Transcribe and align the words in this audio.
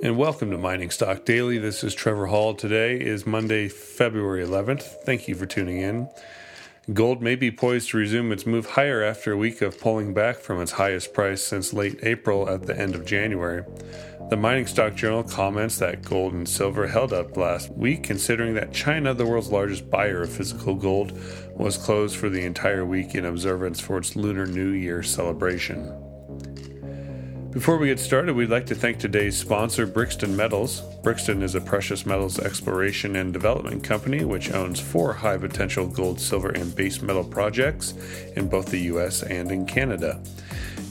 and 0.00 0.16
welcome 0.16 0.50
to 0.52 0.58
Mining 0.58 0.90
Stock 0.90 1.24
Daily. 1.24 1.58
This 1.58 1.82
is 1.82 1.92
Trevor 1.92 2.26
Hall. 2.26 2.54
Today 2.54 3.00
is 3.00 3.26
Monday, 3.26 3.68
February 3.68 4.44
11th. 4.46 4.82
Thank 5.04 5.26
you 5.26 5.34
for 5.34 5.44
tuning 5.44 5.78
in. 5.78 6.08
Gold 6.92 7.20
may 7.20 7.34
be 7.34 7.50
poised 7.50 7.90
to 7.90 7.96
resume 7.96 8.30
its 8.30 8.46
move 8.46 8.66
higher 8.66 9.02
after 9.02 9.32
a 9.32 9.36
week 9.36 9.60
of 9.60 9.80
pulling 9.80 10.14
back 10.14 10.36
from 10.36 10.60
its 10.60 10.72
highest 10.72 11.12
price 11.12 11.42
since 11.42 11.72
late 11.72 11.98
April 12.04 12.48
at 12.48 12.62
the 12.62 12.78
end 12.78 12.94
of 12.94 13.04
January. 13.04 13.64
The 14.30 14.36
Mining 14.36 14.68
Stock 14.68 14.94
Journal 14.94 15.24
comments 15.24 15.78
that 15.78 16.02
gold 16.02 16.32
and 16.32 16.48
silver 16.48 16.86
held 16.86 17.12
up 17.12 17.36
last 17.36 17.72
week, 17.72 18.04
considering 18.04 18.54
that 18.54 18.72
China, 18.72 19.14
the 19.14 19.26
world's 19.26 19.50
largest 19.50 19.90
buyer 19.90 20.22
of 20.22 20.30
physical 20.30 20.76
gold, 20.76 21.12
was 21.56 21.76
closed 21.76 22.16
for 22.16 22.28
the 22.28 22.44
entire 22.44 22.86
week 22.86 23.16
in 23.16 23.24
observance 23.24 23.80
for 23.80 23.98
its 23.98 24.14
Lunar 24.14 24.46
New 24.46 24.70
Year 24.70 25.02
celebration. 25.02 26.07
Before 27.50 27.78
we 27.78 27.86
get 27.86 27.98
started, 27.98 28.36
we'd 28.36 28.50
like 28.50 28.66
to 28.66 28.74
thank 28.74 28.98
today's 28.98 29.34
sponsor, 29.34 29.86
Brixton 29.86 30.36
Metals. 30.36 30.82
Brixton 31.02 31.42
is 31.42 31.54
a 31.54 31.62
precious 31.62 32.04
metals 32.04 32.38
exploration 32.38 33.16
and 33.16 33.32
development 33.32 33.82
company 33.82 34.22
which 34.22 34.52
owns 34.52 34.78
four 34.78 35.14
high 35.14 35.38
potential 35.38 35.88
gold, 35.88 36.20
silver, 36.20 36.50
and 36.50 36.76
base 36.76 37.00
metal 37.00 37.24
projects 37.24 37.94
in 38.36 38.48
both 38.48 38.66
the 38.66 38.80
US 38.80 39.22
and 39.22 39.50
in 39.50 39.64
Canada. 39.64 40.20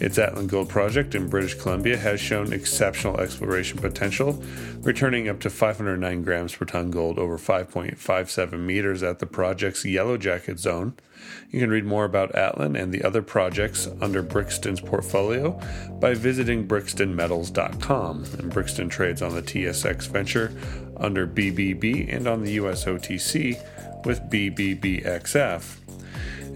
Its 0.00 0.18
Atlin 0.18 0.48
Gold 0.48 0.68
project 0.68 1.14
in 1.14 1.28
British 1.28 1.54
Columbia 1.54 1.96
has 1.96 2.20
shown 2.20 2.52
exceptional 2.52 3.20
exploration 3.20 3.78
potential, 3.78 4.42
returning 4.80 5.28
up 5.28 5.40
to 5.40 5.50
509 5.50 6.22
grams 6.22 6.54
per 6.54 6.64
ton 6.64 6.90
gold 6.90 7.18
over 7.18 7.38
5.57 7.38 8.58
meters 8.58 9.02
at 9.02 9.20
the 9.20 9.26
project's 9.26 9.84
Yellow 9.84 10.16
Jacket 10.16 10.58
zone. 10.58 10.94
You 11.50 11.60
can 11.60 11.70
read 11.70 11.84
more 11.84 12.04
about 12.04 12.32
Atlin 12.32 12.78
and 12.78 12.92
the 12.92 13.04
other 13.04 13.22
projects 13.22 13.88
under 14.00 14.22
Brixton's 14.22 14.80
portfolio 14.80 15.60
by 16.00 16.14
visiting 16.14 16.66
brixtonmetals.com. 16.66 18.24
And 18.38 18.52
Brixton 18.52 18.88
trades 18.88 19.22
on 19.22 19.34
the 19.34 19.42
TSX 19.42 20.08
Venture 20.08 20.52
under 20.96 21.26
BBB 21.26 22.14
and 22.14 22.26
on 22.26 22.42
the 22.42 22.52
US 22.52 22.84
OTC 22.84 23.56
with 24.04 24.20
BBBXF. 24.28 25.83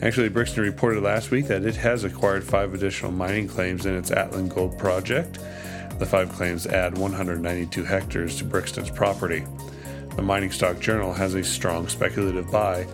Actually, 0.00 0.28
Brixton 0.28 0.62
reported 0.62 1.02
last 1.02 1.32
week 1.32 1.48
that 1.48 1.64
it 1.64 1.74
has 1.74 2.04
acquired 2.04 2.44
five 2.44 2.72
additional 2.72 3.10
mining 3.10 3.48
claims 3.48 3.84
in 3.84 3.96
its 3.96 4.10
Atlin 4.10 4.48
Gold 4.48 4.78
project. 4.78 5.40
The 5.98 6.06
five 6.06 6.28
claims 6.32 6.68
add 6.68 6.96
192 6.96 7.82
hectares 7.82 8.36
to 8.38 8.44
Brixton's 8.44 8.90
property. 8.90 9.44
The 10.14 10.22
Mining 10.22 10.52
Stock 10.52 10.78
Journal 10.78 11.12
has 11.12 11.34
a 11.34 11.42
strong 11.42 11.88
speculative 11.88 12.48
buy 12.50 12.86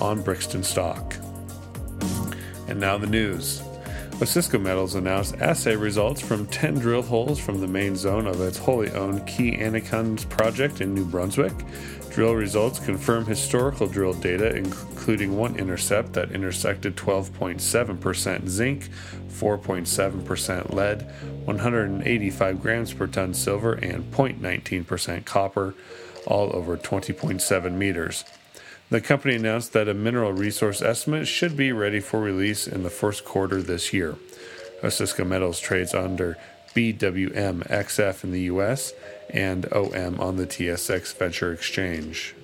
on 0.00 0.22
Brixton 0.22 0.62
stock. 0.62 1.16
And 2.68 2.78
now 2.78 2.96
the 2.96 3.08
news. 3.08 3.60
Osisko 4.22 4.62
Metals 4.62 4.94
announced 4.94 5.34
assay 5.40 5.74
results 5.74 6.20
from 6.20 6.46
10 6.46 6.74
drill 6.74 7.02
holes 7.02 7.40
from 7.40 7.60
the 7.60 7.66
main 7.66 7.96
zone 7.96 8.28
of 8.28 8.40
its 8.40 8.56
wholly 8.56 8.88
owned 8.92 9.26
Key 9.26 9.56
Anacon 9.56 10.16
project 10.28 10.80
in 10.80 10.94
New 10.94 11.04
Brunswick. 11.04 11.52
Drill 12.08 12.36
results 12.36 12.78
confirm 12.78 13.26
historical 13.26 13.88
drill 13.88 14.12
data, 14.12 14.54
including 14.54 15.36
one 15.36 15.56
intercept 15.56 16.12
that 16.12 16.30
intersected 16.30 16.94
12.7% 16.94 18.48
zinc, 18.48 18.88
4.7% 19.26 20.72
lead, 20.72 21.02
185 21.46 22.62
grams 22.62 22.94
per 22.94 23.08
ton 23.08 23.34
silver, 23.34 23.72
and 23.72 24.08
0.19% 24.12 25.24
copper, 25.24 25.74
all 26.28 26.54
over 26.54 26.76
20.7 26.76 27.72
meters. 27.72 28.22
The 28.92 29.00
company 29.00 29.36
announced 29.36 29.72
that 29.72 29.88
a 29.88 29.94
mineral 29.94 30.34
resource 30.34 30.82
estimate 30.82 31.26
should 31.26 31.56
be 31.56 31.72
ready 31.72 31.98
for 31.98 32.20
release 32.20 32.66
in 32.66 32.82
the 32.82 32.90
first 32.90 33.24
quarter 33.24 33.62
this 33.62 33.94
year. 33.94 34.16
Osisko 34.82 35.26
Metals 35.26 35.58
trades 35.60 35.94
under 35.94 36.36
BWMXF 36.74 38.22
in 38.22 38.32
the 38.32 38.42
US 38.42 38.92
and 39.30 39.64
OM 39.72 40.20
on 40.20 40.36
the 40.36 40.46
TSX 40.46 41.14
Venture 41.14 41.54
Exchange. 41.54 42.34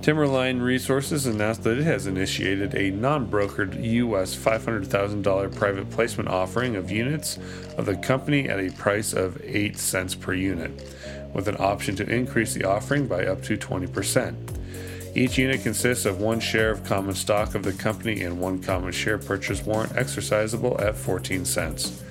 Timberline 0.00 0.60
Resources 0.60 1.26
announced 1.26 1.64
that 1.64 1.76
it 1.76 1.84
has 1.84 2.06
initiated 2.06 2.74
a 2.74 2.90
non 2.90 3.30
brokered 3.30 3.78
US 3.84 4.34
$500,000 4.34 5.54
private 5.54 5.90
placement 5.90 6.30
offering 6.30 6.76
of 6.76 6.90
units 6.90 7.38
of 7.76 7.84
the 7.84 7.94
company 7.94 8.48
at 8.48 8.58
a 8.58 8.70
price 8.70 9.12
of 9.12 9.38
8 9.44 9.76
cents 9.76 10.14
per 10.14 10.32
unit, 10.32 10.70
with 11.34 11.48
an 11.48 11.56
option 11.58 11.96
to 11.96 12.08
increase 12.08 12.54
the 12.54 12.64
offering 12.64 13.06
by 13.06 13.26
up 13.26 13.42
to 13.42 13.56
20%. 13.56 14.58
Each 15.14 15.38
unit 15.38 15.62
consists 15.62 16.04
of 16.04 16.20
one 16.20 16.38
share 16.38 16.70
of 16.70 16.84
common 16.84 17.14
stock 17.14 17.54
of 17.54 17.62
the 17.62 17.72
company 17.72 18.22
and 18.22 18.40
one 18.40 18.62
common 18.62 18.92
share 18.92 19.18
purchase 19.18 19.62
warrant 19.62 19.92
exercisable 19.94 20.80
at 20.80 20.96
14 20.96 21.44
cents. 21.44 22.02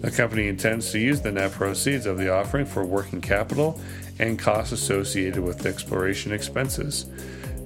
The 0.00 0.10
company 0.10 0.48
intends 0.48 0.90
to 0.92 0.98
use 0.98 1.20
the 1.20 1.32
net 1.32 1.52
proceeds 1.52 2.06
of 2.06 2.18
the 2.18 2.32
offering 2.32 2.66
for 2.66 2.84
working 2.84 3.20
capital 3.20 3.80
and 4.18 4.38
costs 4.38 4.72
associated 4.72 5.42
with 5.42 5.64
exploration 5.64 6.32
expenses. 6.32 7.06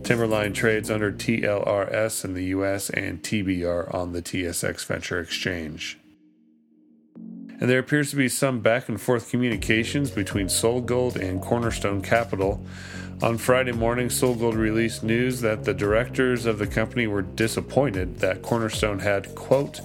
Timberline 0.04 0.52
trades 0.52 0.90
under 0.90 1.10
TLRS 1.10 2.24
in 2.24 2.34
the 2.34 2.44
US 2.44 2.90
and 2.90 3.22
TBR 3.22 3.92
on 3.92 4.12
the 4.12 4.22
TSX 4.22 4.84
Venture 4.84 5.18
Exchange. 5.18 5.98
And 7.58 7.70
there 7.70 7.78
appears 7.78 8.10
to 8.10 8.16
be 8.16 8.28
some 8.28 8.60
back 8.60 8.88
and 8.88 9.00
forth 9.00 9.30
communications 9.30 10.10
between 10.10 10.48
SolGold 10.48 11.16
and 11.16 11.40
Cornerstone 11.40 12.02
Capital. 12.02 12.64
On 13.22 13.38
Friday 13.38 13.72
morning, 13.72 14.08
SolGold 14.08 14.56
released 14.56 15.02
news 15.02 15.40
that 15.40 15.64
the 15.64 15.72
directors 15.72 16.44
of 16.44 16.58
the 16.58 16.66
company 16.66 17.06
were 17.06 17.22
disappointed 17.22 18.18
that 18.18 18.42
Cornerstone 18.42 18.98
had, 18.98 19.34
quote, 19.34 19.80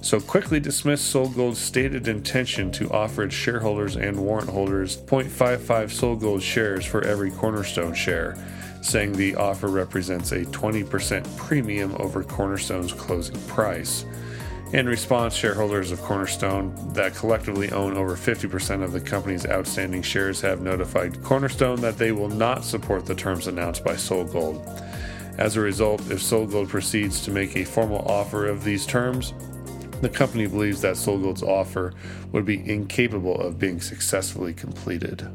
so 0.00 0.20
quickly 0.20 0.60
dismissed 0.60 1.12
SolGold's 1.12 1.58
stated 1.58 2.06
intention 2.06 2.70
to 2.72 2.90
offer 2.92 3.24
its 3.24 3.34
shareholders 3.34 3.96
and 3.96 4.16
warrant 4.16 4.48
holders 4.48 4.96
0.55 4.96 5.58
SolGold 5.58 6.40
shares 6.40 6.86
for 6.86 7.02
every 7.02 7.32
Cornerstone 7.32 7.94
share, 7.94 8.36
saying 8.80 9.12
the 9.12 9.34
offer 9.34 9.66
represents 9.66 10.30
a 10.30 10.44
20% 10.44 11.36
premium 11.36 11.96
over 11.98 12.22
Cornerstone's 12.22 12.92
closing 12.92 13.40
price. 13.42 14.04
In 14.72 14.86
response, 14.86 15.34
shareholders 15.34 15.92
of 15.92 16.02
Cornerstone 16.02 16.74
that 16.92 17.14
collectively 17.14 17.72
own 17.72 17.96
over 17.96 18.14
50% 18.14 18.82
of 18.82 18.92
the 18.92 19.00
company's 19.00 19.46
outstanding 19.46 20.02
shares 20.02 20.42
have 20.42 20.60
notified 20.60 21.22
Cornerstone 21.22 21.80
that 21.80 21.96
they 21.96 22.12
will 22.12 22.28
not 22.28 22.64
support 22.64 23.06
the 23.06 23.14
terms 23.14 23.46
announced 23.46 23.82
by 23.82 23.94
SolGold. 23.94 24.60
As 25.38 25.56
a 25.56 25.60
result, 25.60 26.02
if 26.10 26.20
SolGold 26.20 26.68
proceeds 26.68 27.24
to 27.24 27.30
make 27.30 27.56
a 27.56 27.64
formal 27.64 28.06
offer 28.06 28.46
of 28.46 28.62
these 28.62 28.84
terms, 28.84 29.32
the 30.02 30.08
company 30.10 30.46
believes 30.46 30.82
that 30.82 30.96
SolGold's 30.96 31.42
offer 31.42 31.94
would 32.32 32.44
be 32.44 32.68
incapable 32.70 33.40
of 33.40 33.58
being 33.58 33.80
successfully 33.80 34.52
completed. 34.52 35.26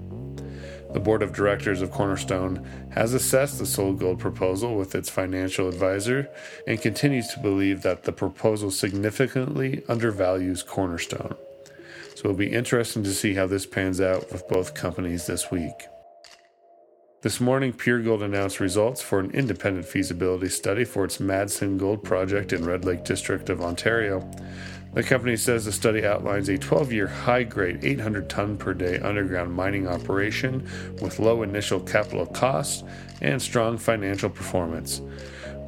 The 0.94 1.00
board 1.00 1.24
of 1.24 1.34
directors 1.34 1.82
of 1.82 1.92
Cornerstone 1.92 2.66
has 2.92 3.14
assessed 3.14 3.58
the 3.58 3.64
SolGold 3.64 4.20
proposal 4.20 4.76
with 4.76 4.96
its 4.96 5.10
financial 5.10 5.68
advisor 5.68 6.30
and 6.68 6.82
continues 6.82 7.28
to 7.30 7.40
believe 7.40 7.82
that 7.82 8.04
the 8.04 8.12
proposal 8.12 8.72
significantly 8.72 9.84
undervalues 9.90 10.64
Cornerstone. 10.64 11.36
So 12.16 12.26
it'll 12.26 12.34
be 12.34 12.54
interesting 12.54 13.04
to 13.04 13.14
see 13.14 13.34
how 13.34 13.48
this 13.48 13.66
pans 13.66 14.00
out 14.00 14.32
with 14.32 14.48
both 14.48 14.76
companies 14.76 15.26
this 15.26 15.50
week. 15.50 15.74
This 17.24 17.40
morning, 17.40 17.72
Pure 17.72 18.02
Gold 18.02 18.22
announced 18.22 18.60
results 18.60 19.02
for 19.02 19.20
an 19.20 19.32
independent 19.32 19.86
feasibility 19.86 20.50
study 20.50 20.84
for 20.84 21.06
its 21.06 21.20
Madsen 21.20 21.78
Gold 21.78 22.04
project 22.04 22.52
in 22.52 22.66
Red 22.66 22.84
Lake 22.84 23.06
District 23.06 23.50
of 23.50 23.62
Ontario. 23.62 24.30
The 24.94 25.04
company 25.04 25.36
says 25.38 25.66
the 25.66 25.72
study 25.72 26.06
outlines 26.06 26.50
a 26.50 26.58
12 26.58 26.92
year 26.94 27.08
high 27.08 27.44
grade 27.44 27.84
800 27.84 28.30
ton 28.30 28.58
per 28.58 28.74
day 28.74 29.00
underground 29.00 29.52
mining 29.52 29.88
operation 29.88 30.70
with 31.02 31.18
low 31.20 31.42
initial 31.42 31.80
capital 31.80 32.28
costs 32.28 32.84
and 33.20 33.42
strong 33.42 33.80
financial 33.80 34.30
performance. 34.30 35.02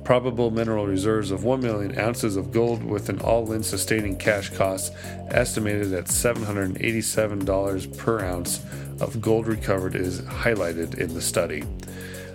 Probable 0.04 0.52
mineral 0.52 0.86
reserves 0.86 1.32
of 1.32 1.44
1 1.44 1.60
million 1.62 1.98
ounces 1.98 2.38
of 2.38 2.52
gold 2.52 2.84
with 2.84 3.10
an 3.10 3.20
all 3.22 3.52
in 3.52 3.64
sustaining 3.64 4.16
cash 4.16 4.50
cost 4.50 4.94
estimated 5.30 5.92
at 5.94 6.06
$787 6.06 7.98
per 7.98 8.24
ounce 8.24 8.64
of 9.02 9.20
gold 9.20 9.48
recovered 9.48 9.96
is 9.96 10.22
highlighted 10.22 11.00
in 11.00 11.16
the 11.16 11.22
study. 11.22 11.64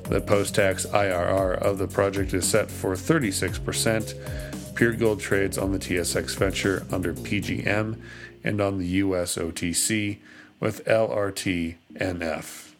The 0.08 0.20
post 0.20 0.56
tax 0.56 0.86
IRR 0.86 1.58
of 1.58 1.78
the 1.78 1.86
project 1.86 2.34
is 2.34 2.48
set 2.48 2.68
for 2.68 2.94
36%. 2.94 4.14
Pure 4.80 4.92
Gold 4.94 5.20
trades 5.20 5.58
on 5.58 5.72
the 5.72 5.78
TSX 5.78 6.34
Venture 6.36 6.86
under 6.90 7.12
PGM 7.12 8.00
and 8.42 8.60
on 8.62 8.78
the 8.78 8.86
US 8.86 9.36
OTC 9.36 10.20
with 10.58 10.82
LRTNF. 10.86 12.72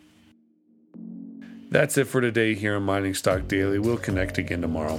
That's 1.71 1.99
it 1.99 2.07
for 2.07 2.23
today 2.23 2.55
here 2.55 2.77
on 2.77 2.85
Mining 2.85 3.13
Stock 3.13 3.47
Daily. 3.49 3.79
We'll 3.79 3.99
connect 3.99 4.39
again 4.39 4.63
tomorrow. 4.63 4.99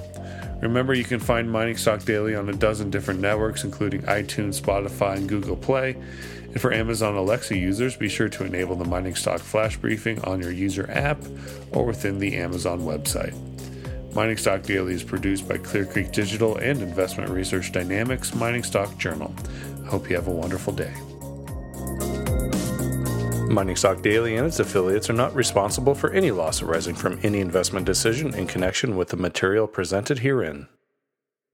Remember, 0.61 0.93
you 0.93 1.03
can 1.03 1.19
find 1.19 1.51
Mining 1.51 1.75
Stock 1.75 2.05
Daily 2.05 2.35
on 2.35 2.47
a 2.49 2.53
dozen 2.53 2.91
different 2.91 3.19
networks, 3.19 3.63
including 3.63 4.03
iTunes, 4.03 4.61
Spotify, 4.61 5.15
and 5.15 5.27
Google 5.27 5.57
Play. 5.57 5.93
And 5.93 6.61
for 6.61 6.71
Amazon 6.71 7.15
Alexa 7.15 7.57
users, 7.57 7.97
be 7.97 8.09
sure 8.09 8.29
to 8.29 8.45
enable 8.45 8.75
the 8.75 8.85
Mining 8.85 9.15
Stock 9.15 9.39
Flash 9.39 9.75
Briefing 9.75 10.23
on 10.23 10.39
your 10.39 10.51
user 10.51 10.87
app 10.91 11.17
or 11.71 11.83
within 11.83 12.19
the 12.19 12.35
Amazon 12.35 12.81
website. 12.81 13.35
Mining 14.13 14.35
Stock 14.35 14.63
Daily 14.63 14.93
is 14.93 15.03
produced 15.03 15.47
by 15.47 15.57
Clear 15.57 15.85
Creek 15.85 16.11
Digital 16.11 16.57
and 16.57 16.81
Investment 16.81 17.29
Research 17.29 17.71
Dynamics 17.71 18.35
Mining 18.35 18.61
Stock 18.61 18.97
Journal. 18.97 19.33
I 19.85 19.87
hope 19.87 20.09
you 20.09 20.17
have 20.17 20.27
a 20.27 20.31
wonderful 20.31 20.73
day. 20.73 20.93
Mining 23.49 23.77
Stock 23.77 24.01
Daily 24.01 24.35
and 24.35 24.47
its 24.47 24.59
affiliates 24.59 25.09
are 25.09 25.13
not 25.13 25.33
responsible 25.33 25.95
for 25.95 26.11
any 26.11 26.29
loss 26.29 26.61
arising 26.61 26.93
from 26.93 27.21
any 27.23 27.39
investment 27.39 27.85
decision 27.85 28.33
in 28.35 28.47
connection 28.47 28.97
with 28.97 29.07
the 29.07 29.17
material 29.17 29.65
presented 29.65 30.19
herein. 30.19 30.67